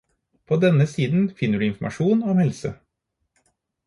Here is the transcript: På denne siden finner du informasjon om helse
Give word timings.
På 0.45 0.55
denne 0.61 0.87
siden 0.93 1.27
finner 1.41 1.59
du 1.59 1.65
informasjon 1.65 2.23
om 2.33 2.41
helse 2.43 2.73